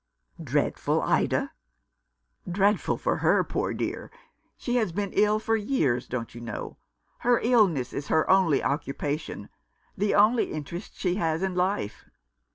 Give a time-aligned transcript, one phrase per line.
[0.43, 1.51] "Dreadful, Ida!""
[2.51, 4.09] Dreadful for her, poor dear.
[4.57, 6.77] She has been ill for years, don't you know.
[7.19, 9.47] Her illness is her only occupation,
[9.95, 12.05] the only interest she has in life.